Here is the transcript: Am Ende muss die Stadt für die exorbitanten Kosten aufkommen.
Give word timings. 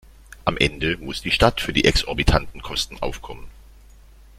Am 0.45 0.57
Ende 0.57 0.97
muss 0.97 1.21
die 1.21 1.29
Stadt 1.29 1.61
für 1.61 1.73
die 1.73 1.85
exorbitanten 1.85 2.63
Kosten 2.63 2.97
aufkommen. 3.01 3.47